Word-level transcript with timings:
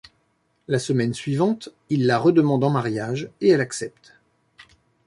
La 0.67 0.79
semaine 0.79 1.13
suivante, 1.13 1.69
il 1.91 2.07
la 2.07 2.17
redemande 2.17 2.63
en 2.63 2.71
mariage 2.71 3.29
et 3.39 3.49
elle 3.49 3.61
accepte. 3.61 4.15